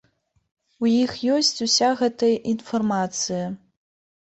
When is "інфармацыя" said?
2.57-3.45